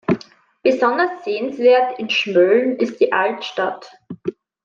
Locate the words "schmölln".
2.09-2.77